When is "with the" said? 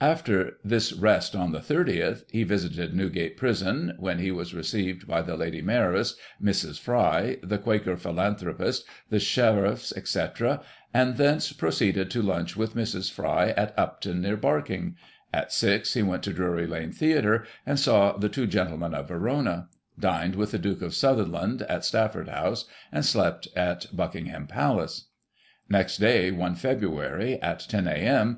20.36-20.58